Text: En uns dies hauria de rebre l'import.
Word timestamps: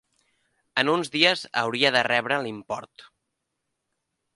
En 0.83 0.89
uns 0.93 1.11
dies 1.17 1.45
hauria 1.63 1.95
de 1.99 2.03
rebre 2.11 2.43
l'import. 2.49 3.09